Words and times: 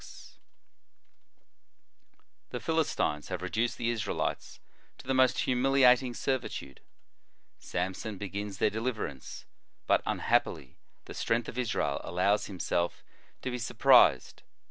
x. 0.01 0.07
loo 0.07 0.07
TJie 0.07 0.23
Sign 0.23 0.47
of 0.65 2.09
the 2.09 2.15
Cross 2.15 2.25
The 2.49 2.59
Philistines 2.59 3.27
have 3.27 3.41
reduced 3.43 3.77
the 3.77 3.89
Israelites 3.91 4.59
to 4.97 5.05
the 5.05 5.13
most 5.13 5.37
humiliating 5.41 6.15
servitude. 6.15 6.81
Samson 7.59 8.17
begins 8.17 8.57
their 8.57 8.71
deliverance, 8.71 9.45
but, 9.85 10.01
unhappily, 10.07 10.79
the 11.05 11.13
strength 11.13 11.47
of 11.47 11.59
Israel 11.59 12.01
allows 12.03 12.47
himself 12.47 13.03
to 13.43 13.51
be 13.51 13.59
sur 13.59 13.75
prised. 13.75 14.41